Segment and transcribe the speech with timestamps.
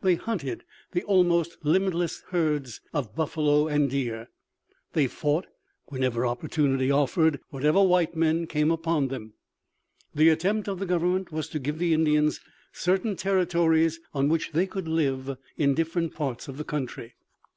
[0.00, 0.62] They hunted
[0.92, 4.28] the almost limitless herds of buffalo and deer.
[4.92, 5.46] They fought,
[5.86, 9.32] whenever opportunity offered, whatever white men came upon them.
[10.14, 12.38] The attempt of the government was to give the Indians
[12.72, 17.14] certain territories on which they could live in different parts of that country.